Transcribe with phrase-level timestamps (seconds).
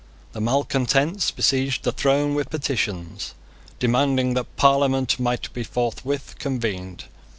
[0.33, 3.35] The malecontents besieged the throne with petitions,
[3.77, 7.03] demanding that Parliament might be forthwith convened.